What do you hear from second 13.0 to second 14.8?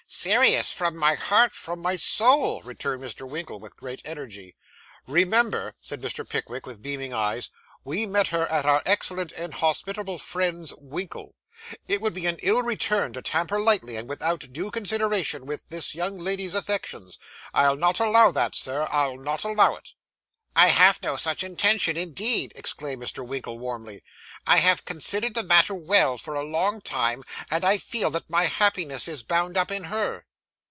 to tamper lightly, and without due